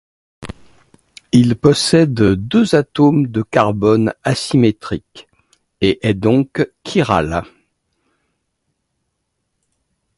[1.31, 5.27] Il possède deux atomes de carbone asymétrique
[5.79, 7.43] et est donc chiral.